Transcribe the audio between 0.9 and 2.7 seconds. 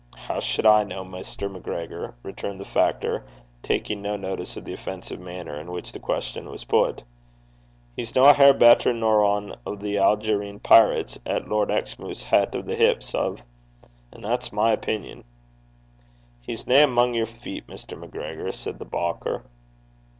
Mr. MacGregor?' returned the